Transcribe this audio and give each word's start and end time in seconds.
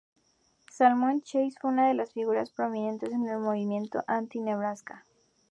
Salmon 0.71 1.21
Chase 1.21 1.53
fue 1.61 1.69
una 1.69 1.87
de 1.87 1.93
las 1.93 2.11
figuras 2.11 2.49
prominentes 2.49 3.11
en 3.13 3.27
el 3.27 3.37
movimiento 3.37 4.03
anti-Nebraska. 4.07 5.05